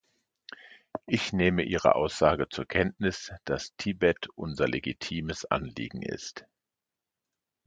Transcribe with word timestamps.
Ich 1.05 1.31
nehme 1.31 1.61
Ihre 1.61 1.93
Aussage 1.93 2.49
zur 2.49 2.65
Kenntnis, 2.65 3.31
dass 3.45 3.75
Tibet 3.75 4.29
unser 4.33 4.67
legitimes 4.67 5.45
Anliegen 5.45 6.01
ist. 6.01 6.45